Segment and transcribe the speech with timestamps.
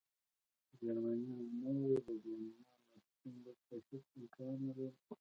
[0.81, 4.97] جرمنیان نه و، د جرمنیانو شتون دلته هېڅ امکان نه لري.